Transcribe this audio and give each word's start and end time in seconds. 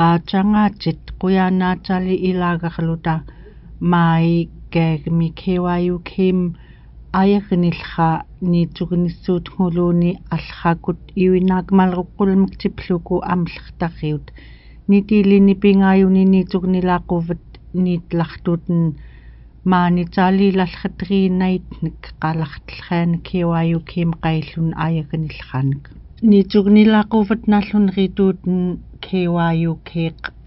qaatsangaatsit 0.00 1.02
quyaanaatali 1.20 2.14
ilaagarluta 2.30 3.14
maai 3.92 4.34
kaagmi 4.74 5.28
KYUKim 5.40 6.38
аягнилха 7.20 8.08
ниитсугнissuutгулууни 8.50 10.10
аллхакут 10.36 11.00
иуинаакмалеққулмик 11.24 12.52
типлуку 12.60 13.14
амлертарриут 13.34 14.26
нитилини 14.90 15.54
пингааюни 15.62 16.22
ниитсугнилаақуват 16.32 17.44
ниитлартутен 17.84 18.82
маанитаалилаллхатерииннаитник 19.72 22.00
қалартлхаана 22.22 23.18
KYUKим 23.28 24.10
ni 26.30 26.38
chukni 26.52 26.82
laquvat 26.84 27.42
nallun 27.52 27.84
ritut 27.96 28.38
KYUK 29.06 29.90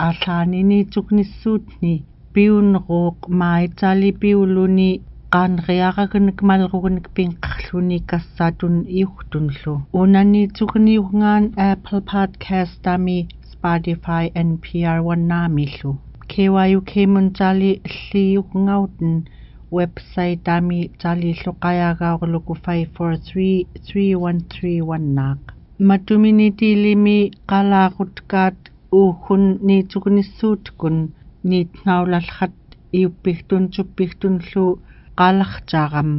allani 0.07 0.61
ni 0.69 0.79
chuknissut 0.93 1.65
ni 1.81 1.93
piunruuq 2.33 3.17
maitsali 3.41 4.09
piuluni 4.21 4.89
qanriaqagnek 5.35 6.39
malrugnek 6.49 7.07
pinqarluni 7.15 7.99
kassaatun 8.09 8.75
iugtunllu 9.01 9.75
unani 10.01 10.41
chukniugngaan 10.57 11.45
Apple 11.71 12.01
Podcast 12.11 12.89
ami 12.95 13.17
Spotify 13.51 14.25
NPR 14.49 14.99
wannaamillu 15.07 15.91
KYUK 16.31 16.91
muntali 17.13 17.71
lliuqngauten 17.93 19.15
website 19.77 20.51
ami 20.57 20.81
tali 21.01 21.31
hlokayagaorluku 21.39 22.53
543 22.67 23.47
313 23.93 24.75
wannaaq 24.91 25.58
matuminitiilimi 25.87 27.31
qalaaqutkaat 27.49 28.59
uuhun 28.91 29.43
niitsugnissuutkun 29.67 30.97
niitnaulallat 31.49 32.57
iuppigtun 32.99 33.69
suppigtunlu 33.75 34.65
qalartaaram 35.19 36.11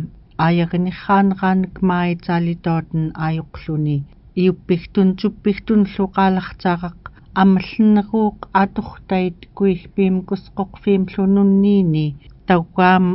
ayerinirraaneraanuk 0.47 1.77
maayitaalitootun 1.91 3.05
ayoqluni 3.27 3.97
iuppigtun 4.45 5.15
suppigtun 5.21 5.83
luqaalartaaraq 5.99 7.01
аммаллиннерууq 7.43 8.39
атортайт 8.63 9.39
куигпиим 9.59 10.17
кусқоқфиимлунунниини 10.29 12.07
таугаам 12.47 13.07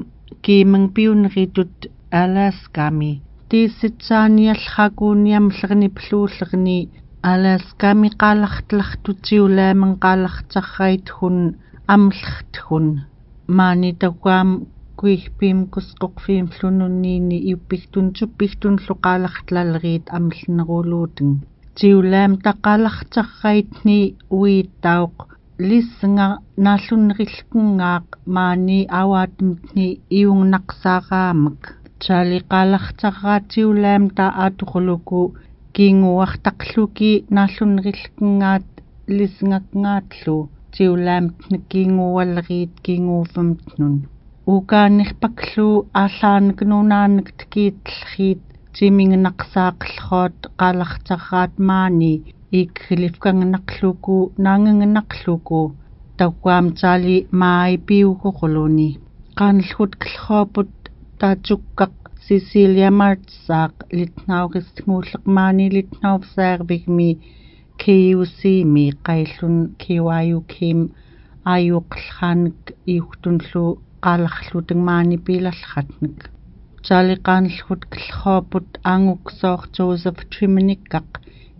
киимэн 0.45 0.85
пиунеритут 0.95 1.75
аласками 2.21 3.11
тиисситсааниаллхакууниамлерни 3.49 5.89
плуулерни 5.97 6.79
аласками 7.31 8.09
qaалартлартутиулааман 8.21 9.93
qaалартаррайт 10.03 11.07
хун 11.15 11.37
амлерт 11.95 12.53
хун 12.65 12.87
маани 13.57 13.91
таугаам 14.01 14.49
kuigpiim 14.99 15.59
kusquqfiimlununniini 15.73 17.37
iuppigtun 17.51 18.07
suppigtun 18.17 18.75
luqaalartlaleriit 18.87 20.05
amlneruuluutun 20.17 21.31
tiulaam 21.77 22.33
taqalartarraitni 22.45 23.99
uittauq 24.39 25.15
lissinga 25.69 26.27
naallunnerillkungaaq 26.65 28.07
maani 28.35 28.79
awaatimtni 29.01 29.87
taali 32.05 32.39
qaalartarraatiulaam 32.51 34.03
ta 34.17 34.25
atuquluku 34.45 35.21
kiinguartaqluki 35.75 37.11
naallunnerillkungaat 37.35 38.67
lissingakngaatlu 39.17 40.37
tiulaam 40.73 41.25
kiingualleriit 41.69 42.73
kiinguufamtnun 42.85 43.95
укааннерпаклу 44.53 45.69
ааллаанакнунаанак 46.01 47.29
такиитллхиит 47.39 48.41
тимингнақсаақлхоот 48.75 50.39
qaалартарраат 50.59 51.53
маани. 51.69 52.13
Иккилифкангнақлуку 52.61 54.15
наангангнақлуку 54.45 55.61
таугаам 56.17 56.67
таали 56.79 57.17
маай 57.41 57.73
пиугоқулуни 57.87 58.89
qaanлхут 59.39 59.91
клхоопут 60.01 60.71
таатсуккақ 61.21 61.93
Cecilia 62.27 62.89
Martsaaq 63.01 63.73
litnauqistmuulleqmaani 63.97 65.65
litnauvsaarvigmi 65.75 67.09
KUC 67.83 68.39
mi 68.73 68.85
qaillun 69.09 69.55
KYUKim 69.83 70.79
ayuqlhaanik 71.55 72.61
iugtunlu 72.95 73.63
qalarlutangmaani 74.05 75.17
piilallatnik 75.25 76.17
taaliqaanllgut 76.87 77.81
klhooput 77.95 78.69
aanguksoor 78.93 79.61
Joseph 79.77 80.21
Triminikkaq 80.33 81.09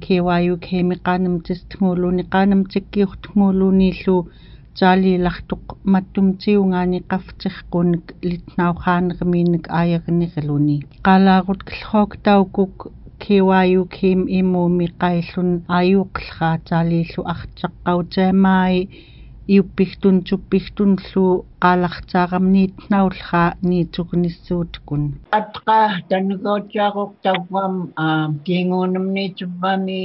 KYU 0.05 0.55
kemi 0.67 0.95
qaanamtistnguluuni 1.07 2.23
taaliilartuq 4.79 5.65
mattumtiungaani 5.93 6.99
qaftirqunik 7.11 8.05
litnauqaanermiinik 8.29 9.65
aayarinirluni 9.79 10.77
qalaagut 11.07 11.61
klhook 11.71 12.11
taukuk 12.27 12.75
KYU 13.25 13.83
kim 13.95 14.19
imuumi 14.39 14.87
qaillun 15.01 15.51
ayuqlraa 15.79 16.55
taaliillu 16.69 17.21
artaqqautaamaai 17.33 18.79
iuppigtun 19.55 20.15
suppigtunllu 20.29 21.25
qalartaaramniitnaulra 21.63 23.43
niitsugnissuutkun 23.69 25.03
atqa 25.39 25.77
tanugootiaqoq 26.09 27.11
tawwam 27.25 27.75
kiinguunamniitsuvvami 28.45 30.01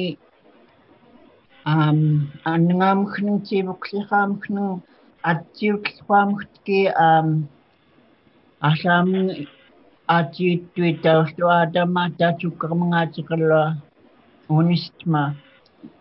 um 1.66 2.28
anngaamkhnu 2.44 3.32
tiivuqliqaamkhnu 3.48 4.64
atsiuqlquamختки 5.30 6.80
um 7.06 7.28
арлаамни 8.68 9.48
аатииттуи 10.16 10.92
тауллуаатама 11.04 12.04
таатсуккармангаатиқаллуа 12.18 13.66
унистма 14.48 15.24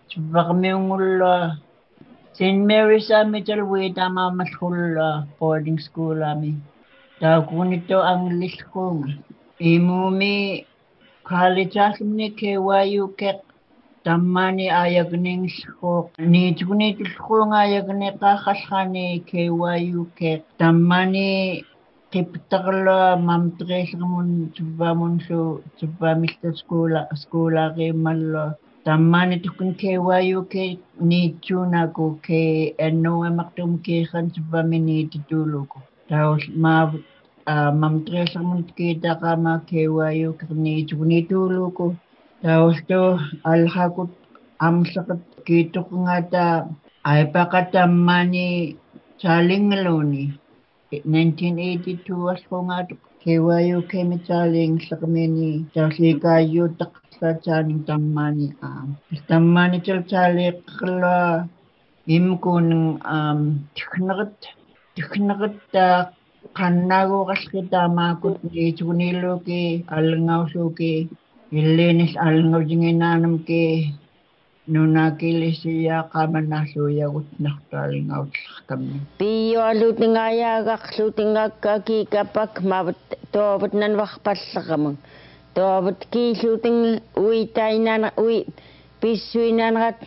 туввармиунгуллуа 0.10 1.58
St. 2.40 2.64
Mary's 2.70 3.10
Middle 3.28 3.66
Way 3.72 3.92
tamaamallulla 3.92 5.28
boarding 5.40 5.80
school 5.88 6.24
ami 6.24 6.56
taakunito 7.20 8.00
ang 8.00 8.40
lillkuunga 8.40 9.12
imumi 9.60 10.64
college 11.30 11.76
alumni 11.76 12.32
KYU 12.40 13.12
kek 13.20 13.49
таммани 14.10 14.68
аягнингс 14.84 15.58
хоо 15.80 15.98
ниичгүний 16.34 16.92
түлхүүн 17.00 17.52
аягны 17.64 18.08
гахалхааны 18.22 19.04
KYUK 19.30 20.20
таммани 20.62 21.28
киптерло 22.12 23.02
мамтрисэрмун 23.28 24.30
тувамунсу 24.56 25.42
тувамилта 25.80 26.50
скула 26.62 27.02
скула 27.22 27.66
гэмалло 27.78 28.46
таммани 28.88 29.38
тукун 29.46 29.70
KYUK 29.82 30.56
ниичунаку 31.10 32.06
ке 32.26 32.42
энноэ 32.88 33.30
мартум 33.38 33.78
кихан 33.86 34.26
тувамини 34.36 34.98
титулуку 35.12 35.80
таул 36.10 36.42
маа 36.64 36.84
мамтрисэрмун 37.82 38.62
кидагама 38.78 39.54
KYUK 39.70 40.40
ниичгүний 40.66 41.28
түлуку 41.30 41.96
Tausto 42.40 43.20
alhakut 43.44 44.16
amsakat 44.64 45.20
kito 45.44 45.84
nga 46.08 46.24
ta 46.32 46.48
ay 47.04 47.28
pakatamani 47.36 48.80
sa 49.20 49.44
1982 49.44 50.96
as 52.32 52.40
ko 52.48 52.64
nga 52.64 52.88
sakmeni 52.88 52.96
kiwayo 53.20 53.84
kami 53.92 54.24
sa 54.24 54.48
ling 54.48 54.80
tammani 54.88 54.96
kami 54.96 55.36
ni 55.36 55.68
sa 55.76 55.92
tak 56.80 56.96
sa 57.20 57.36
am. 58.64 58.96
Tamani 59.28 59.84
chal 59.84 60.08
chalik 60.08 60.64
kala 60.80 61.44
im 62.08 62.40
ko 62.40 62.64
ni 68.48 68.72
chunilo 68.78 69.44
ki 69.44 69.84
Ilinis 71.50 72.14
alang 72.14 72.54
ko 72.54 72.62
jingin 72.62 73.02
na 73.02 73.18
nam 73.18 73.42
ke 73.42 73.90
nuna 74.70 75.18
kilis 75.18 75.66
siya 75.66 76.06
kaman 76.14 76.46
na 76.46 76.62
suya 76.70 77.10
ut 77.10 77.26
na 77.42 77.58
taling 77.74 78.14
out 78.14 78.30
kam. 78.70 79.02
Piyo 79.18 79.58
aluting 79.58 80.14
aya 80.14 80.62
gak 80.62 80.94
suting 80.94 81.34
ag 81.34 81.58
kaki 81.58 82.06
kapag 82.06 82.62
mabut 82.62 83.02
tobut 83.34 83.74
nan 83.74 83.98
wakpas 83.98 84.38
kam. 84.54 85.02
Tobut 85.58 85.98
ki 86.14 86.38
suting 86.38 87.02
ui 87.18 87.50
tay 87.50 87.82
na 87.82 88.14
ui 88.14 88.46
pisui 89.02 89.50
nan 89.50 89.74
ngat 89.74 90.06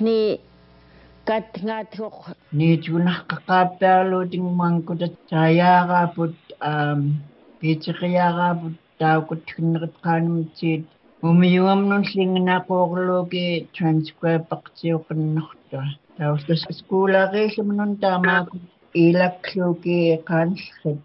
ko. 1.99 2.23
Ni 2.55 2.79
tunah 2.79 3.27
kakapya 3.27 4.06
aluting 4.06 4.47
mangkut 4.47 5.03
at 5.03 5.19
saya 5.27 5.91
kaput 5.91 6.39
um 6.62 7.19
pichikya 7.59 8.31
kaput 8.31 8.79
tau 9.03 9.27
kutunrit. 9.27 10.87
Умиуамнун 11.29 12.05
лингнаақуорлууки 12.15 13.45
транскрайбпартиоқиннэртуа 13.77 15.85
таустас 16.19 16.63
скуулаариллумнун 16.79 17.93
таамааку 18.03 18.57
илакклууки 19.05 19.99
qaanllat 20.29 20.99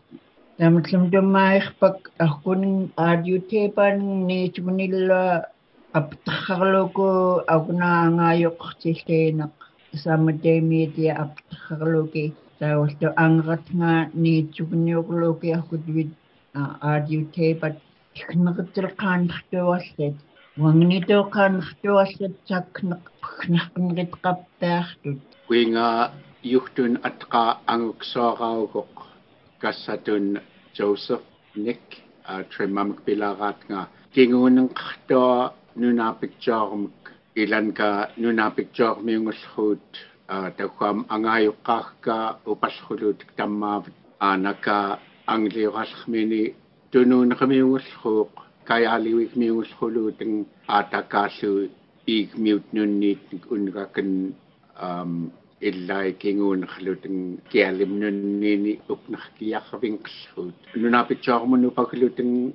таматлум 0.58 1.04
туммаерпак 1.14 1.98
аркунин 2.25 2.75
радиотепаан 2.98 3.98
niitugunilla 4.30 5.22
аптархарлууку 6.00 7.08
агунаангаайоққартиллиинеқ 7.56 9.54
саматэмиити 10.04 11.06
аптархарлууки 11.24 12.24
тааваллу 12.60 13.10
ангератнга 13.25 13.94
niitugunniорлууки 14.24 15.48
аркутвит 15.58 16.10
радиотепат 16.81 17.75
ихнеқиттилеқааннартуарлат 18.18 20.18
вангнитоқааннартуарлат 20.62 22.36
сакнеқ 22.50 23.04
пхнарнеритқаппаартут 23.22 25.19
уинга 25.50 25.90
юхтун 26.58 26.94
атқа 27.10 27.44
ангуксоораугоқ 27.74 28.94
кассатун 29.62 30.25
Joseph 30.78 31.25
Nick 31.66 31.86
тримамк 32.52 32.98
пилараатнга 33.06 33.81
кингуунеқартуа 34.14 35.38
нунаапикчоормак 35.81 37.02
иланка 37.42 37.90
нунаапикчоормиунгуллруут 38.24 39.90
такуам 40.58 40.98
ангааюққаарка 41.13 42.18
упаллхулуут 42.52 43.20
таммааватаанака 43.38 44.78
англиораллермини 45.34 46.44
тунуунеқамиунгуллруuq 46.97 48.32
каяаливикмиунгуллрулуутан 48.69 50.32
аатакааллу 50.76 51.53
иигмиут 52.06 52.67
нунниитник 52.73 53.44
унгакан 53.55 54.11
ам 54.76 55.32
иллай 55.69 56.12
кингуунерлутэн 56.23 57.17
киалимнунниини 57.53 58.81
упнаркиарвинқллруут 58.93 60.59
нунапитсоормуну 60.82 61.70
пакулутэн 61.70 62.53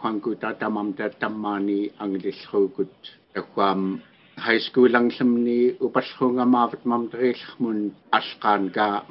хуангута 0.00 0.54
тамамта 0.60 1.10
таммаани 1.20 1.92
ангилиллруукут 1.98 2.94
аквам 3.34 4.00
high 4.46 4.60
school 4.66 4.92
англамни 4.94 5.76
упаллрунгамаават 5.80 6.82
мамтерииллермун 6.84 7.78
алқаанга 8.18 9.04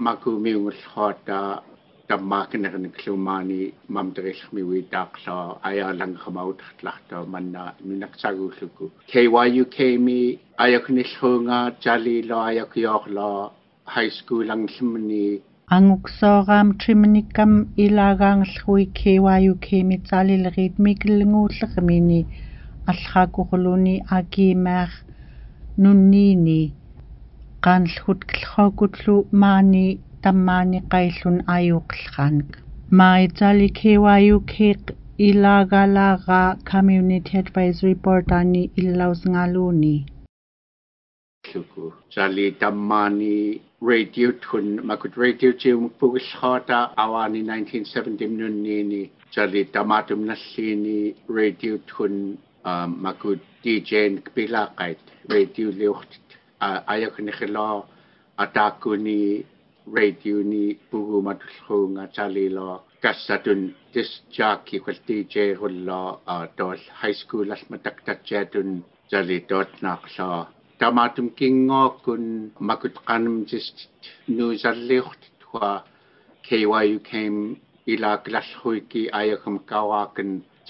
макуумиунгуллруата 2.09 2.09
таммаакинерниклумаани 2.09 3.74
мамтериллермиуи 3.89 4.81
таақлаа 4.94 5.57
аяланграмаутарлартаа 5.69 7.25
манна 7.33 7.74
нунаксагууллуку 7.88 8.92
KYUK 9.12 9.77
ми 10.06 10.39
аякниллруунга 10.57 11.59
талило 11.83 12.38
аякиорло 12.50 13.51
high 13.95 14.13
school 14.19 14.47
англамни 14.56 15.42
ангуксооraam 15.77 16.68
тримниккам 16.81 17.51
илагаангерлуи 17.86 18.86
KYUK 19.00 19.68
ми 19.83 19.97
талилерит 20.09 20.75
микиллнгууллермини 20.86 22.21
аллаакурулуни 22.92 24.03
акимаар 24.19 24.92
нунниини 25.83 26.74
qaanlhut 27.65 28.21
klhokutlu 28.31 29.15
maani 29.42 29.88
tammaani 30.22 30.81
qaillun 30.93 31.38
ayuqlqaanik 31.56 32.50
maitsali 32.99 33.69
kyuk 33.78 34.50
ilagalaga 35.28 36.40
community 36.70 37.38
advisory 37.38 37.94
board 37.94 38.32
ani 38.32 38.62
illausngaluni. 38.76 39.96
Kyuku 41.44 41.93
chali 42.11 42.46
tammaani 42.62 43.61
radio 43.81 44.32
tun 44.32 44.81
makut 44.88 45.17
radio 45.17 45.52
chi 45.52 45.72
mukpugillhaata 45.72 46.78
awani 46.96 47.43
1970 47.43 48.28
nunni 48.40 48.82
ni 48.90 49.11
chali 49.31 49.64
tamatum 49.64 50.25
nallini 50.31 51.14
radio 51.28 51.78
tun 51.87 52.38
uh, 52.64 52.87
makut 52.87 53.40
dj 53.62 53.90
kpilaqait 54.26 54.99
radio 55.28 55.70
liuqtit 55.70 56.28
uh, 56.61 56.81
ayakni 56.87 57.32
khila 57.38 57.84
atakuni 58.37 59.44
radio 59.87 60.43
ni 60.43 60.79
bwgw 60.91 61.21
ma 61.27 61.35
dwllchwng 61.35 61.99
a 62.03 62.06
dalu 62.17 62.47
lo 62.56 62.69
gasadwn 63.03 63.62
disjac 63.94 64.73
i 64.77 64.81
chwell 64.85 65.00
DJ 65.09 65.35
hwllo 65.61 66.00
a 66.35 66.37
high 67.03 67.17
school 67.23 67.53
all 67.53 67.65
ma 67.71 67.77
dagdadja 67.87 68.44
jali 68.55 68.82
dalu 69.11 69.38
dod 69.49 69.69
na 69.82 69.97
chlo. 70.05 70.47
Da 70.79 70.91
ma 70.91 71.09
kun 71.09 71.31
gingo 71.37 71.82
gwn 72.05 72.27
ma 72.61 72.75
gwt 72.82 72.97
gan 73.06 73.27
ym 73.31 73.38
dist 73.44 73.87
nŵs 74.29 74.65
ar 74.71 74.77
liwch 74.77 75.31
dwa 75.43 75.71
ceiwa 76.49 76.85
yw 76.85 77.00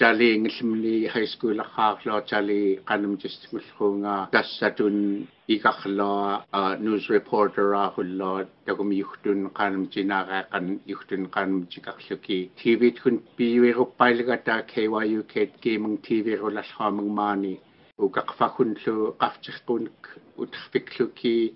kawakan 0.01 0.17
талиингиллмни 0.17 1.07
high 1.07 1.25
school 1.25 1.59
ахаарлоо 1.59 2.21
тали 2.21 2.79
qanum 2.85 3.17
тистмуллуунга 3.21 4.29
тассатун 4.31 5.27
икарлоо 5.47 6.43
news 6.79 7.07
reporter 7.09 7.73
ахуллоо 7.73 8.45
такум 8.65 8.91
юхтун 8.91 9.49
qanum 9.53 9.87
тинаагаақан 9.93 10.79
юхтун 10.87 11.29
qanum 11.29 11.67
тикарлуки 11.67 12.49
tv 12.57 12.91
тун 12.97 13.21
пиуеруппайлгата 13.37 14.65
KYU 14.73 15.23
ket 15.33 15.51
gaming 15.61 15.97
tv 16.07 16.35
рулалхаамаг 16.41 17.07
маани 17.19 17.59
укақфахунлу 17.99 19.15
qaftирпунк 19.21 19.99
утарфиклуки 20.37 21.53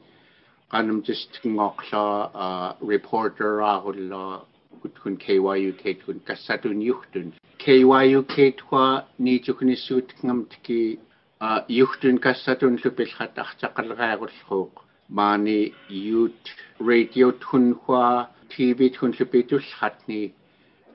qanum 0.71 1.01
тистнгоорлоо 1.05 2.77
reporter 2.91 3.51
ахуллоо 4.85 4.91
kutkun 4.93 5.17
KYU 5.17 5.73
kun 6.05 6.19
kassatun 6.25 6.81
yuhtun 6.81 7.33
KYUK 7.57 8.57
twa 8.57 9.05
ni 9.19 9.39
tuknissuut 9.39 10.13
ngamtki 10.23 10.99
yuhtun 11.69 12.19
kassatun 12.19 12.79
lupilhat 12.83 13.37
artaqalgaarullruuq 13.37 14.73
maani 15.09 15.73
youth 15.89 16.49
radio 16.79 17.31
tun 17.31 17.73
hwa 17.73 18.29
TV 18.49 18.89
tun 18.89 19.13
lupitullhatni 19.19 20.33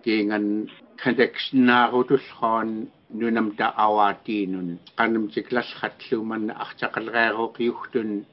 kiingan 0.05 0.71
connectionaarutullroon 1.03 2.89
nunamta 3.15 3.75
awaatiinun. 3.77 4.79
Qanam 4.97 5.29
tiklallatluman 5.29 6.51
artaqalgaaruq 6.51 7.61
yuhtun 7.61 8.27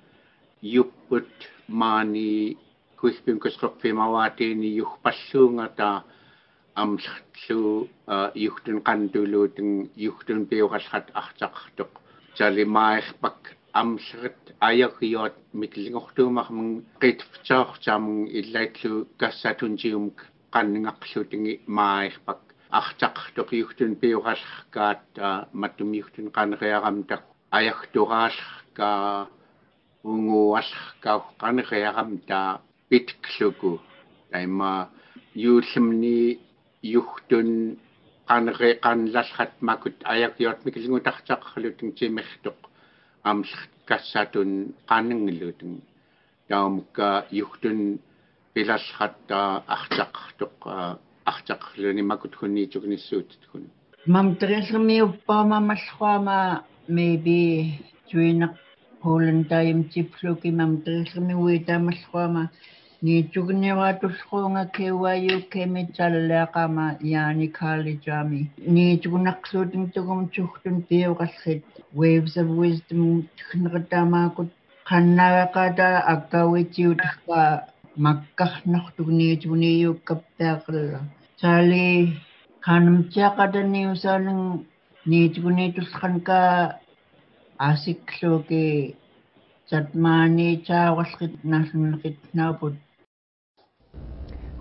yupput 2.98 3.14
maani 3.14 3.14
kuispim 3.14 3.40
kusqorpimavaatiini 3.40 4.78
yuhpalluungata 4.78 6.04
амллу 6.76 7.88
юхтун 8.36 8.82
qantuluutun 8.82 9.90
юхтун 9.96 10.46
пиуqallrat 10.46 11.12
артақартоq 11.14 11.92
талимаерпак 12.38 13.56
амллерит 13.74 14.56
аягиот 14.60 15.36
миклингортуумармун 15.54 16.86
qitftaortaamун 17.02 18.28
иллаатлу 18.28 19.08
кассатунтиумк 19.18 20.18
qanningarlutинги 20.52 21.62
маерпак 21.68 22.42
артақартоq 22.72 23.50
юхтун 23.52 23.96
пиуqallrkaat 23.96 25.06
маттум 25.54 25.94
юхтун 25.94 26.32
qaneriaramtak 26.32 27.24
аягтурааллерка 27.52 29.28
унгуаллерка 30.04 31.22
qaneriaramta 31.40 32.62
питклуку 32.90 33.80
тайма 34.32 34.90
юуллимни 35.36 36.40
юхтун 36.84 37.78
qanere 38.30 38.70
qanlallat 38.86 39.54
makut 39.62 39.96
ayakiot 40.14 40.60
mikilingutaqtaqarlutun 40.66 41.90
timertuq 41.98 42.60
kassatun 43.90 44.50
qanningilutun 44.90 45.74
taumukka 46.50 47.08
yuhtun 47.40 47.80
pilallratta 48.54 49.40
artaqartuq 49.76 50.58
артақарлуни 51.32 52.04
макут 52.12 52.34
хунниитукнissuutitkun 52.40 53.64
мам 54.14 54.28
триллермиуппаама 54.42 55.60
маллуама 55.70 56.40
maybe 56.98 57.40
туинеқ 58.10 58.54
полентайм 59.02 59.80
типлуки 59.94 60.50
мам 60.60 60.72
триллермиуи 60.86 61.60
таамаллуама 61.70 62.44
niitugniwaatulluunga 62.48 62.77
KYU 64.76 65.38
kemitsallaqama 65.54 66.86
yaani 67.14 67.48
college-ami 67.60 68.42
niitugunaqsuutin 68.76 69.84
tugum 69.94 70.22
tuhtun 70.36 70.76
piuqallit 70.90 71.64
waves 72.00 72.34
of 72.42 72.48
wisdom 72.62 73.04
tkhnertaamaakut 73.38 74.50
qannagaqata 74.90 75.88
akkawitiutakka 76.14 77.40
makkarnortugniituniiukkappeaqalla 78.06 81.00
taali 81.42 81.86
qanamtiaqataniusaanang 82.66 84.44
niitukuniitullqanka 85.10 86.40
asikluuki 87.70 88.66
satmaani 89.70 90.48
taawalqit 90.68 91.34
naallunneqit 91.52 92.18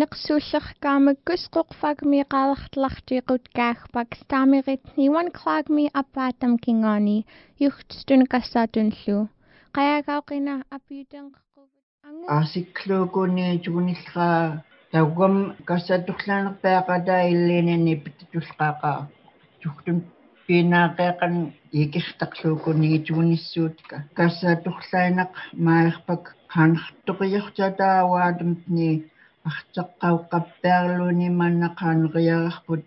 Neqsuullerkaamаккус 0.00 1.42
qoqfagmi 1.54 2.20
qalartlartiiqut 2.32 3.44
kaagpak 3.58 4.10
staamirit 4.20 4.84
niwan 5.00 5.28
klaagmi 5.38 5.84
appaatam 6.00 6.52
kingaani 6.64 7.16
yuhtstun 7.64 8.22
kassaatunllu 8.32 9.18
qayagauqina 9.76 10.54
apiutenqquvat 10.76 11.70
angu 12.06 12.24
asikluukuni 12.38 13.46
tugunillraa 13.64 14.42
tauгам 14.92 15.36
kassatullaanerpaaqata 15.68 17.14
illiinini 17.32 17.94
pittulqaaqa 18.04 18.92
tuhtum 19.60 19.96
пинаақеқан 20.46 21.34
икертарлуукуни 21.82 22.90
тугунissуутка 23.06 23.96
кассаатурлаинақ 24.18 25.32
маерпак 25.66 26.22
хаанертоқиортатааваатумтни 26.52 28.90
артеққауққаппаарлууни 29.50 31.28
маннақаанериарарпут 31.40 32.82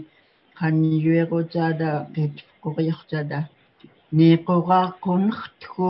qit 2.15 2.35
qoqiortala 2.63 3.39
niiqoqaaqqunertku 4.17 5.89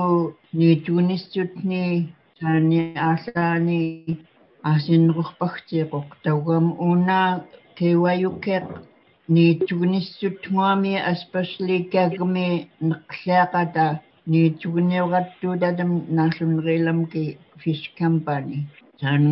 niitugunissutni 0.60 1.86
taani 2.40 2.80
ааллаани 3.08 3.82
аасиннерурпагтиеқоқ 4.72 6.08
таугам 6.24 6.66
уна 6.90 7.22
кеваюккеқ 7.78 8.68
niitugunissutnguami 9.36 10.94
especially 11.14 11.78
kagmi 11.94 12.48
neqlaaqata 12.90 13.86
niitugunioratuutatam 14.32 15.92
naallunerilamki 16.18 17.24
fish 17.62 17.86
company 18.00 18.58
taan 19.00 19.24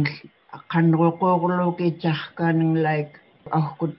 qanruqoorluuki 0.72 1.88
tarkaanang 2.04 2.76
like 2.86 3.16
ahkut 3.60 3.94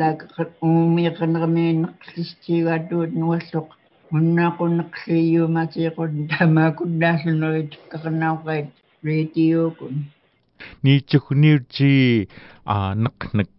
laak 0.00 0.20
uumiiqanermiinneqlistigaatuut 0.68 3.12
nualloq 3.20 3.68
munnaaqunneqliiuumatiiqut 4.14 6.12
tamaakunnaalluneriit 6.32 7.72
kaqanauqait 7.92 8.68
radiookun 9.08 9.94
niitsugniuti 10.84 11.92
a 12.74 12.76
neqnek 13.04 13.56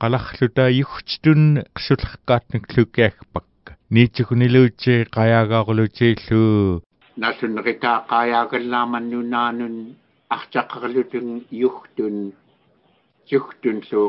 qalarluta 0.00 0.64
yugtun 0.80 1.42
qsullerkaatnek 1.76 2.64
lukiagpak 2.76 3.48
niitsugniluuti 3.94 4.94
qayaagaarluutiillu 5.16 6.44
нааллуннеритааққаяагаллааманнунаанун 7.22 9.76
артаққарлутун 10.36 11.28
юхтун. 11.50 12.16
Юхтунлу 13.36 14.02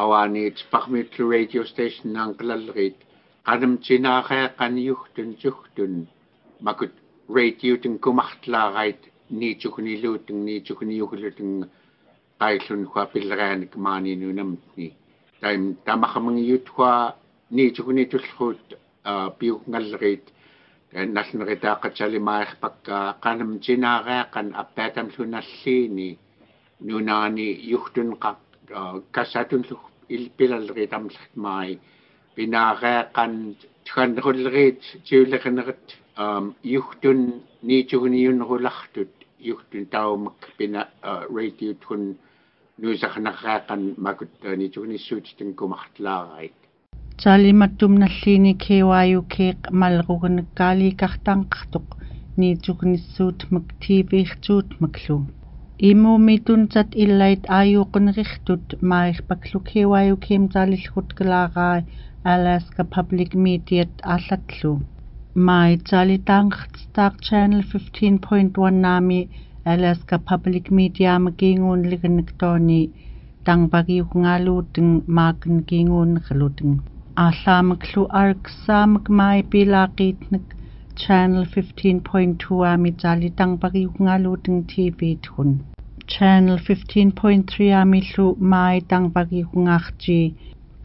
аваниит 0.00 0.56
пармитлу 0.70 1.30
радио 1.34 1.62
стейшн 1.70 2.08
наанқалаллерит 2.16 2.98
qanamtinaareeqan 3.46 4.74
yuhtun 4.88 5.28
suhtun 5.42 5.94
makut 6.66 6.92
radiotun 7.36 7.94
kumartlaarait 8.04 9.02
niitsugniluutun 9.40 10.38
niitsugniuglutun 10.46 11.52
qaillun 12.40 12.82
hua 12.90 13.04
pillerianik 13.12 13.72
maaninunamni 13.86 14.88
taim 15.40 15.62
tamaqamangiyut 15.86 16.66
hua 16.74 16.92
niitsugnitullruut 17.56 18.66
piugngallerit 19.38 20.26
наллунеритааққатсалимаерпакка 21.16 22.96
qanamtinaareeqan 23.24 24.48
appaatamlunalliini 24.62 26.08
nunaani 26.88 27.48
yuhtun 27.72 28.10
qa 28.22 28.30
kassatullu 29.14 29.89
ilpilallerit 30.16 30.92
amllertmaai 30.98 31.72
pinaareeqan 32.36 33.34
tkannerullerit 33.86 34.82
tiulleqineret 35.08 35.86
yuhtun 36.74 37.20
niitugniunnerulartut 37.68 39.14
yuhtun 39.48 39.84
taumak 39.94 40.40
pina 40.58 40.82
radio 41.36 41.72
tun 41.82 42.02
nuusaqnerraaqan 42.82 43.82
makut 44.06 44.34
niitugnissuutitun 44.60 45.50
kumartlaarait 45.58 46.58
таалиматтумналлиини 47.22 48.52
киуаюкеэк 48.64 49.60
малругнаккааликартаанқартоқ 49.80 51.86
ниитсугнissuutмак 52.40 53.66
тивииртуутмаклу 53.82 55.16
имуумитунтат 55.89 56.89
иллайт 57.03 57.43
ааюуқунериртут 57.57 58.65
маирпаклу 58.91 59.59
киуаюкиим 59.69 60.43
таалиллгут 60.53 61.09
калаараа 61.17 61.77
Alaska 62.33 62.83
Public 62.95 63.31
Media 63.45 63.83
аллатлу 64.13 64.71
май 65.47 65.71
таалитаангертаақ 65.89 67.13
channel 67.27 67.61
15.1 67.73 68.79
наами 68.85 69.19
Alaska 69.73 70.17
Public 70.29 70.65
Media 70.79 71.11
магингуунлиганак 71.25 72.29
тоони 72.41 72.81
тангпагиугнгаалуутэн 73.45 74.89
маакэн 75.17 75.55
гингууннерлутэн 75.69 76.71
ааллаамаклу 77.25 78.03
арксаамак 78.23 79.05
май 79.19 79.37
пилаақиитнак 79.51 80.45
channel 81.01 81.43
15.2 81.53 82.65
аами 82.71 82.91
таалитангпагиугнгаалуутэн 83.03 84.57
TV 84.71 84.99
тхун 85.23 85.51
Channel 86.12 86.58
15.3 86.58 87.66
amillu 87.80 88.24
mai 88.52 88.80
dangvagi 88.90 89.42
hungachji 89.50 90.16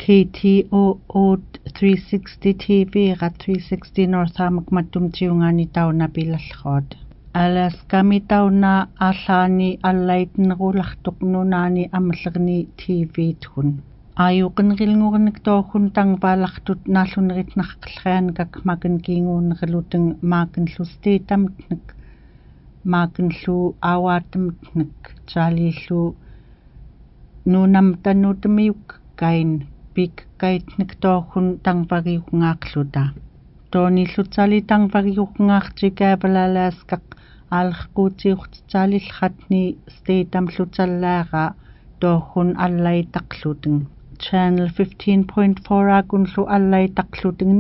KTOO 0.02 1.24
360 1.80 2.54
TV 2.64 2.94
ga 3.22 3.30
360 3.46 4.06
North 4.14 4.38
amak 4.48 4.68
matum 4.76 5.10
chiungani 5.16 5.66
tauna 5.78 6.08
Alas 6.16 6.86
Alaska 7.44 8.04
mi 8.04 8.20
tauna 8.20 8.74
allani 9.08 9.70
allaitnerulaqtuqnunani 9.90 11.90
amallagni 11.98 12.60
TV 12.78 13.34
tun 13.42 13.82
Ayuqin 14.28 14.78
gilngurnik 14.78 15.44
tohun 15.44 15.92
tangpalaqtut 15.96 16.82
naalluneritnaqqallrian 16.96 18.34
kakmakin 18.38 19.02
kiinguunneriluteng 19.06 20.08
maakinllusti 20.22 21.20
tamtnak 21.28 21.96
aawaattamtnek 23.92 24.96
taaliillu 25.34 26.02
nuunam 27.52 27.88
tannuutamiyuk 28.04 28.86
kain 29.22 29.52
kaitnek 30.42 30.92
tookhun 31.04 31.48
tangpagiuqngaaqluta 31.66 33.04
toonillutsaali 33.72 34.60
tangpagiuqngaartikaapalalaaskaq 34.72 37.04
aallerquutiurtitaalillratni 37.58 39.62
stiitamlutallaaqa 39.96 41.44
tookhun 42.00 42.50
allaitaqluteng 42.66 43.80
channel 44.24 44.70
15.4 44.80 45.92
akunlu 46.02 46.42
allaitaqluteng 46.58 47.54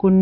kun 0.00 0.18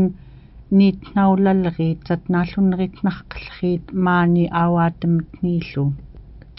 niitnaullallerit 0.78 2.00
tatnaalluneritnarqilleriit 2.08 3.92
maani 4.06 4.44
aawaatamtniillu 4.60 5.84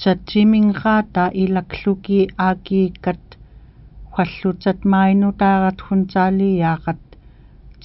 tattimingaata 0.03 1.23
ilakluki 1.43 2.19
aakiikat 2.47 3.25
халлутат 4.15 4.79
маинутаарат 4.93 5.79
хунтаалиаақат 5.87 7.01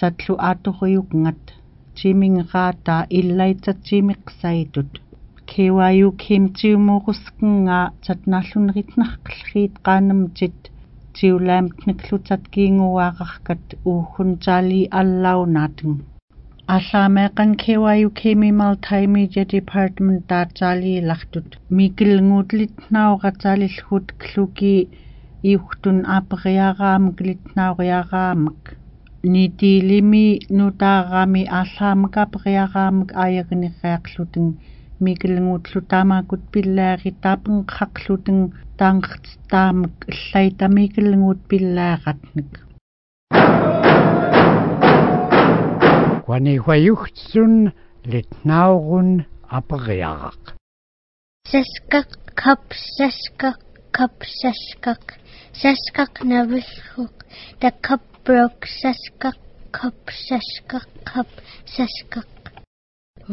татлу 0.01 0.35
ааториугнат 0.49 1.43
тиминграата 1.99 2.97
иллайтатсимеқсаитут 3.19 4.93
кеваю 5.51 6.09
кимтиумуурускнгаа 6.23 7.85
татнааллунеритнарқиллриит 8.07 9.75
qaanamtit 9.87 10.61
tiulaamtniklutat 11.17 12.43
kiinguaaqarkat 12.55 13.65
uukhuntaali 13.93 14.81
allaunaatun 15.01 15.95
аллаамеэкъан 16.77 17.51
кеми 18.21 18.51
multimedia 18.61 19.45
department 19.55 20.21
таатсаалиилартут 20.31 21.49
микилнгуутлитнаугатаалиллгут 21.79 24.07
клуки 24.23 24.77
иухтун 25.53 25.99
аапериараамак 26.17 27.17
литнауриараамак 27.29 28.61
нитилими 29.33 30.27
нутаарами 30.59 31.43
ааллаамак 31.61 32.15
аапериараамак 32.23 33.11
аягнерреақлутун 33.25 34.47
микилнгуутлу 35.05 35.81
таамаакут 35.93 36.43
пиллаари 36.53 37.11
таапенқақлутун 37.25 38.41
таангертаамак 38.81 39.95
иллайтамикилнгуут 40.13 41.41
пиллааратник 41.51 42.51
Wani 46.31 46.55
huayuhtsun 46.65 47.55
litnaurun 48.13 49.09
aperiaraq. 49.59 50.43
Saskak 51.53 52.11
kap 52.43 52.65
saskak 52.97 53.59
kap 53.97 54.17
saskak 54.41 55.05
saskak 55.63 56.15
navilhuk 56.31 57.17
the 57.61 57.71
cup 57.87 58.05
broke 58.25 58.67
saskak 58.83 59.39
kap 59.73 59.99
saskak 60.29 60.87
kap 61.11 61.31
saskak 61.75 62.31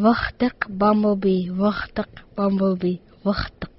Wachtaq 0.06 0.60
bumblebee 0.80 1.50
wachtaq 1.62 2.12
bumblebee 2.36 3.02
wachtaq 3.26 3.76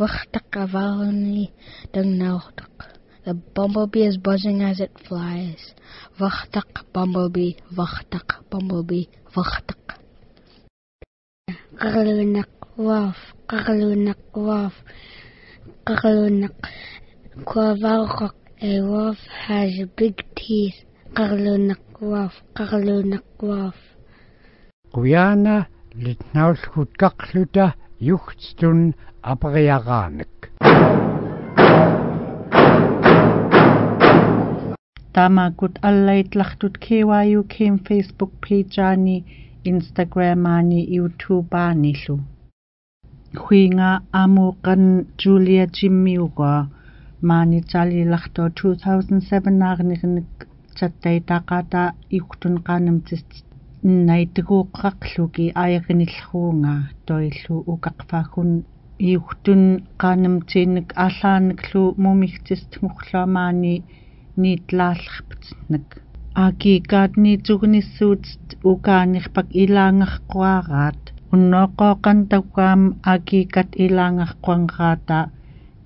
wachtaq 0.00 0.50
avalni 0.64 1.46
dangnauchtaq 1.92 2.76
The 3.24 3.34
bumblebee 3.34 4.02
is 4.02 4.16
buzzing 4.16 4.62
as 4.62 4.80
it 4.80 4.90
flies. 5.06 5.74
Vachtak, 6.18 6.82
bumblebee, 6.92 7.54
vachtak, 7.72 8.42
bumblebee, 8.50 9.06
vachtak. 9.32 10.00
Kakalunak, 11.78 12.50
waf, 12.76 13.16
kakalunak, 13.46 14.18
waf, 14.34 14.74
kakalunak. 15.86 16.58
Quavarok, 17.44 18.34
a 18.60 18.80
wolf 18.82 19.18
has 19.46 19.70
big 19.96 20.18
teeth. 20.34 20.82
Kakalunak, 21.14 21.78
waf, 22.00 22.32
kakalunak, 22.56 23.24
waf. 23.38 23.76
Guyana, 24.92 25.66
litnauskutakluta, 25.94 27.72
juchtstun, 28.00 28.94
abriaranek. 29.22 30.50
Таамаакут 35.14 35.74
аллаитлартут 35.88 36.74
кеваю 36.84 37.40
кем 37.54 37.74
facebook 37.88 38.32
page 38.44 38.78
аани 38.88 39.16
instagram 39.70 40.42
аани 40.54 40.80
youtube 40.96 41.52
аанилу 41.64 42.16
хуинга 43.42 43.90
амуқан 44.22 44.82
julia 45.20 45.64
jimmiuga 45.76 46.52
маани 47.28 47.60
талилартоо 47.72 48.48
2007 48.48 49.62
аарнерник 49.70 50.30
таттай 50.78 51.18
тaqata 51.30 51.82
иуктун 52.16 52.54
qaanamtis 52.66 53.22
найтгууqqaqlugi 54.08 55.46
аягниллруунга 55.64 56.74
тоиллу 57.06 57.56
укақфаагун 57.72 58.50
иуктун 59.12 59.62
qaanamtiinник 60.02 60.88
ааллааниклу 64.34 64.78
мумигтист 64.84 65.58
мухлаамаани 65.70 65.82
ниитлааллерпатнак 65.82 65.88
аакикаатниитугниссуут 66.44 68.24
укаанерпак 68.70 69.46
илаангерқуараат 69.62 71.02
уннооқооқан 71.32 72.18
таккаам 72.30 72.82
аакикат 73.12 73.70
илаангерқуангаата 73.84 75.18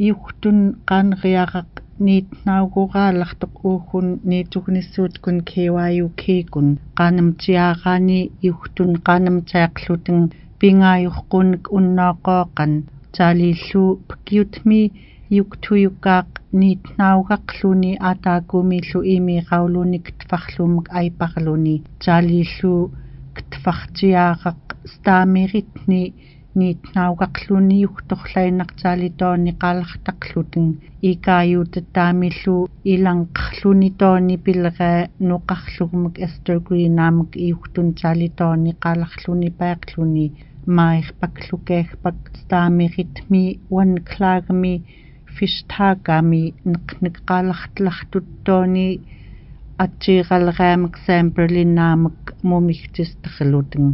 иуктун 0.09 0.59
qaaneriaqaq 0.89 1.71
niitnauguраалартоқ 2.07 3.55
уухун 3.71 4.09
кеваю 5.51 6.07
кикун 6.21 6.69
qaanamtiaaraani 6.99 8.21
иуктун 8.49 8.91
qaanamtaaqluteng 9.07 10.25
pingaajorqunник 10.61 11.65
уннооқооқан 11.77 12.73
таалииллу 13.17 13.85
пкиутми 14.09 14.83
юктуюкаақ 15.43 16.29
ниитнааугақлуни 16.61 17.93
атаакумиллу 18.11 19.01
имиqaulunik 19.15 20.07
тфарлумак 20.21 20.87
айпарлуни 21.01 21.77
таалииллу 22.05 22.75
ктфартиаарақ 23.37 24.63
стаамеритни 24.95 26.03
ниитнааугақлуни 26.61 27.77
юхторлаинартаали 27.89 29.09
qaалартақлутин 29.63 30.67
икааюута 31.11 31.81
таамиллу 31.97 32.57
иланқарлуни 32.93 33.91
тоони 34.01 34.37
пилегаа 34.45 34.99
нуқарлугмак 35.31 36.15
Esther 36.27 36.59
Green 36.67 36.97
аамак 37.07 37.31
иухтун 37.49 37.89
таали 38.01 38.29
тоони 38.39 38.73
qaаларлуни 38.85 39.51
паақлуни 39.61 40.27
маерпаклукеахпак 40.67 42.19
стаамеритми 42.41 43.45
уан 43.71 43.93
клагми 44.11 44.75
фистаагами 45.37 46.45
неқнеққалартлартуттоони 46.73 48.91
атсииралераамак 49.85 50.95
самплиннаамак 51.07 52.21
мумигтистерлутин 52.49 53.87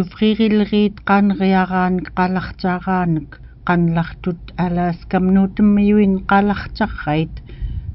юфририллерит 0.00 0.96
qaaneriaraanik 1.08 2.06
qallartaaраанак 2.18 3.30
qanlartut 3.68 4.42
алааскамнуутэммиуин 4.64 6.14
qallartarrait 6.30 7.34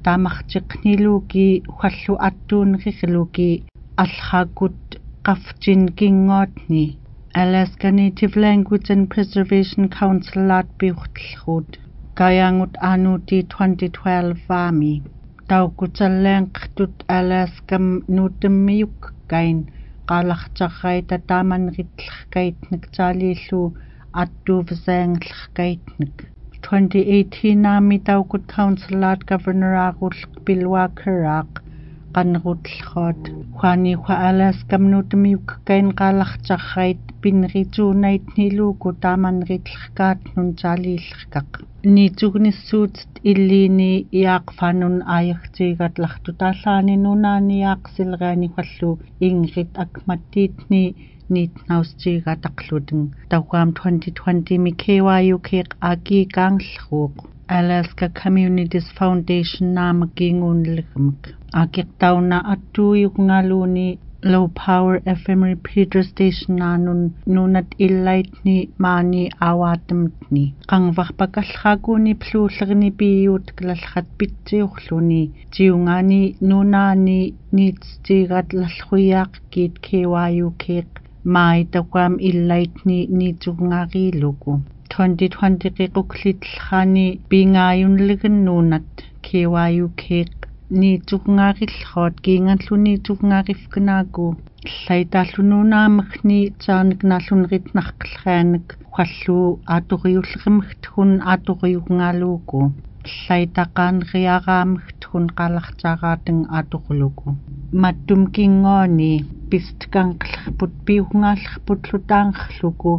таамартеқнилууки 0.05 1.47
ухаллу 1.71 2.13
аттуунерилууки 2.27 3.49
аллаакут 4.03 4.81
qafftin 5.27 5.81
kingootni 5.97 6.85
Alternative 7.33 8.35
Language 8.35 8.89
and 8.89 9.09
Preservation 9.09 9.87
Council 9.87 10.51
at 10.51 10.67
Biwchtlchwyd. 10.77 11.77
Gayangut 12.17 12.75
Anu 12.81 13.19
di 13.19 13.43
2012 13.43 14.37
Vami. 14.49 15.01
Tawkutsalleen 15.47 16.51
qhtut 16.51 16.91
Alaskam 17.07 18.03
nutammiuk 18.09 19.13
kain. 19.29 19.65
Qalaqtaqay 20.09 21.07
tataman 21.07 21.69
ritlhkaitnik 21.77 22.91
taalillu 22.91 23.73
attuuvasaanglhkaitnik. 24.13 26.27
2018 26.61 27.65
Ami 27.65 27.99
Tawkut 27.99 28.45
Council 28.47 29.05
at 29.05 29.25
Governor 29.25 29.75
Agulq 29.87 30.27
Bilwa 30.45 30.89
Kiraq. 30.89 31.61
Aaq 32.12 32.17
qannerutlleruat 32.17 33.28
huani 33.60 33.93
hua 33.93 34.15
alas 34.30 34.58
kamnutamiukkain 34.71 35.91
qaalartarrait 36.00 37.04
pinnerituunait 37.21 38.24
niluuku 38.38 38.93
taamanneritlerkaatnun 39.06 40.50
taaliillerkaq 40.62 41.50
niitugnissuutit 41.93 43.21
illiini 43.32 43.89
iaqfanun 44.24 44.97
aayagtiigat 45.15 46.00
lartu 46.04 46.34
taallaani 46.43 46.97
nunaani 47.06 47.60
iaqsileriani 47.62 48.52
hallu 48.58 48.91
ingrit 49.30 49.80
akmattiitni 49.86 50.84
niitnaustiiga 51.34 52.36
taqluten 52.45 53.04
tauqaam 53.30 53.69
2020 53.84 54.58
mi 54.63 54.71
KYUK 54.86 55.50
aqi 55.91 56.26
kaanglruuq 56.36 57.30
Alaska 57.57 58.07
Communities 58.21 58.87
Foundation 58.99 59.67
naamakkiinguunnilegmak 59.77 61.21
aqiqtauna 61.61 62.37
attuuyuqngaluuni 62.53 63.87
low 64.33 64.45
power 64.65 64.95
FM 65.21 65.41
repeater 65.51 66.03
station 66.11 66.55
naanun 66.61 67.01
nunat 67.35 67.69
illaitni 67.87 68.55
maani 68.85 69.23
awaatamtni 69.49 70.43
qangvarpakallhaakuni 70.73 72.13
pluullerni 72.23 72.89
piiyuut 72.99 73.47
kalallhat 73.59 74.07
pitsiuqluni 74.17 75.21
tiungaani 75.57 76.21
nunaani 76.51 77.19
niitstiigat 77.59 78.47
lallruyaaqkiit 78.61 79.73
KYUK 79.89 80.65
mai 81.35 81.59
taqaam 81.73 82.13
illaitni 82.29 82.99
niitugngaariiluku 83.17 84.53
2020 84.93 85.69
qiquklitllrani 85.77 87.06
piingayunligennuunat 87.30 88.89
KYUK 89.27 90.01
kiingalluniitsugngaarifkanaaku 92.25 94.25
llaitallunuunaamagni 94.71 96.39
taanik 96.65 97.01
naalluneritnarqillraanik 97.12 98.67
халлуу 98.97 99.47
ааториуллеримагтхун 99.75 101.12
ааториугнгaalууку 101.34 102.60
llайтақаанериараамагтхун 103.13 105.25
қалартаараатан 105.39 106.39
ааторлуку 106.58 107.27
маттум 107.84 108.21
кингоони 108.36 109.13
пистканqllerput 109.49 110.73
piugnaallerput 110.86 111.82
lutaangerluku 111.91 112.91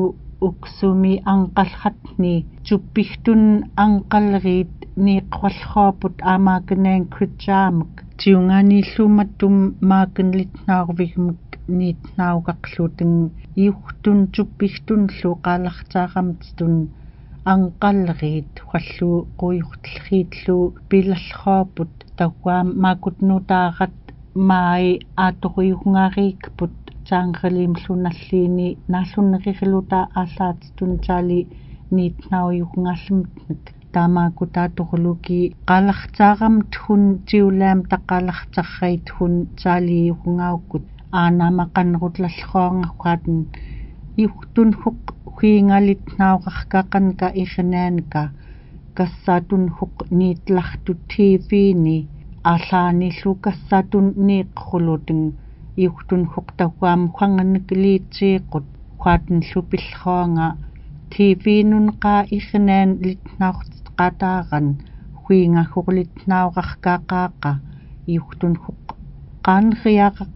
uksumi 0.48 1.12
anqallratni 1.34 2.34
tuppigtun 2.68 3.42
anqalleriit 3.84 4.74
niiqqwallrooput 5.04 6.16
aamaakanaan 6.32 7.04
kritjaamak 7.14 7.94
tiungaaniillumattum 8.22 9.54
maakanlitnaarvigmak 9.90 11.42
niitnaugaqluten 11.78 13.14
iugtun 13.64 14.18
tuppigtunllu 14.36 15.30
qaalartaaqamatstun 15.44 16.74
anqalleriit 17.52 18.60
hallu 18.70 19.10
quyurtleriitlu 19.40 20.56
pilallrooput 20.88 21.94
tawwaam 22.18 22.68
maakutnuutaarat 22.84 23.98
maai 24.50 24.86
aatoriugngaariikput 25.24 26.76
taangelimlunalliini 27.08 28.68
naallunneriluta 28.92 29.98
ааллаатитун 30.20 30.94
таали 31.06 31.40
ниитнауйугнгааллумтнак 31.96 33.64
таамаакутааторлуки 33.94 35.40
қалартаарамт 35.70 36.72
хун 36.82 37.04
тиулаам 37.28 37.80
тақалартаррайт 37.92 39.06
хун 39.14 39.34
таалиугнгауккут 39.62 40.86
аанама 44.14 44.14
qannerutlallruangakkuatn 44.14 44.22
iugtun 44.22 44.70
huq 44.82 45.02
huingalit-naaqarkaqanka 45.36 47.26
irinaanka 47.42 48.22
kassaatun 48.96 49.64
huq 49.78 49.94
niitlartut 50.18 51.00
TV-ni 51.08 51.98
ааллааниллу 52.50 53.32
кассаатун 53.44 54.06
ниэккрулутин 54.26 55.22
иугтун 55.76 56.22
хуқтагуам 56.32 57.02
хуанганнакилиитсииққут 57.14 58.66
хуаатнлу 59.00 59.60
пиллруанга 59.70 60.48
TV-нун 61.10 61.86
қаа 62.02 62.20
ирнаан 62.36 62.90
литнаортит 63.02 63.86
қатааран 63.98 64.68
хуингаггорлитнаоқаркаақаақа 65.22 67.52
иугтун 68.14 68.54
хуқ 68.62 68.82
qaanriaqaq 69.46 70.34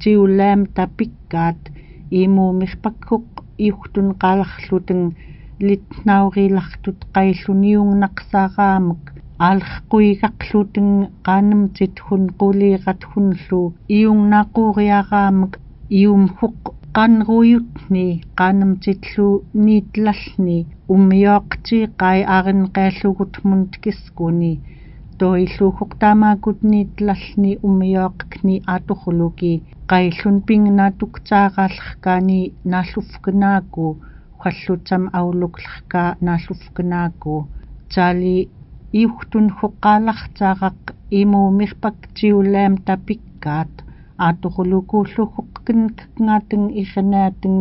tiulaam 0.00 0.60
tapikkaat 0.76 1.60
imuumirpakkuq 2.22 3.26
iugtun 3.66 4.08
qalarluten 4.22 5.02
litnaurillartut 5.68 7.00
qailluniungnaqsaaraamak 7.14 9.02
аалерқуигақлутин 9.48 10.90
qaanamtit 11.26 11.96
hun 12.06 12.24
quliiqat 12.40 13.00
hunlu 13.14 13.60
iungnaquuriaraamak 13.98 15.52
ium 16.00 16.24
huq 16.40 16.60
qanruyutni 16.98 18.06
qaanamtitlu 18.40 19.28
niitlallni 19.64 20.58
ummioqtiiqai 20.94 22.18
aarinqaallугут 22.36 23.34
toillu 25.20 25.66
huqtaamaakut 25.78 26.58
niitlallni 26.70 27.50
ummioqkni 27.68 28.54
aatorluki 28.74 29.52
qaillun 29.90 30.36
pingnaatuktaaqaallerkaani 30.48 32.40
naallufkanaaku 32.74 33.86
халлутсам 34.42 35.04
аулуклерка 35.20 36.02
нааллуфканааку 36.26 37.34
таали 37.94 38.36
иухтун 39.02 39.46
хоққаалартаагақ 39.58 40.80
имуумирпак 41.20 41.98
тиулаам 42.16 42.74
тапиккаат 42.86 43.74
ааторлукууллухоқкин 44.26 45.80
какнгаатэн 45.98 46.64
иханаатэн 46.82 47.56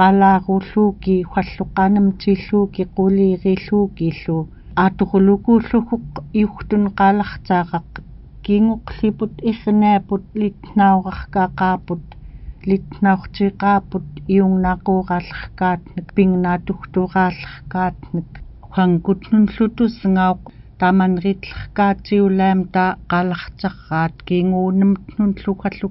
литнауқарлуки 0.00 0.02
қалааруллууки 0.02 1.14
халлуқаанам 1.32 2.06
тиллууки 2.22 2.82
қулиириллуукиллу 2.96 4.38
ааторлукууллухоқ 4.82 6.06
иухтун 6.40 6.84
qaалартаагақ 6.98 7.90
кингоқлипут 8.44 9.34
ихнаапут 9.50 10.24
литнауқаркаақаапут 10.40 12.04
литнаортиqaaput 12.68 14.06
iungnaquuraallerkaatnak 14.36 16.06
pingnaatuhtuuraallerkaatnak 16.16 18.30
huangkutnunlutussngauq 18.72 20.42
tamanritlerkaatiulaam 20.80 22.60
ta 22.74 22.84
qalartarraat 23.12 24.16
kiinguunamtnun 24.28 25.30
lukallu 25.44 25.86